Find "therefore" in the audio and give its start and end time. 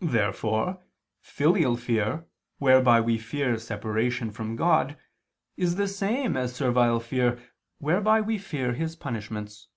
0.00-0.82